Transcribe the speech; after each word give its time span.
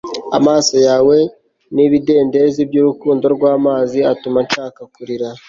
amaso 0.37 0.75
yawe 0.87 1.17
ni 1.73 1.83
ibidendezi 1.87 2.61
byurukundo 2.69 3.25
rwamazi 3.35 3.99
atuma 4.11 4.39
nshaka 4.45 4.81
kurira 4.93 5.27